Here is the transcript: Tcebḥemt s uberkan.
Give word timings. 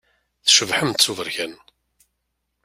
Tcebḥemt 0.45 1.03
s 1.05 1.07
uberkan. 1.11 1.53